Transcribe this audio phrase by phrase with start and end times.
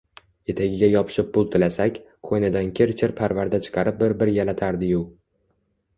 [0.53, 1.99] Etagiga yopishib pul tilasak,
[2.29, 5.07] qo’ynidan kir-chir parvarda chiqarib bir-bir yalatardi-yu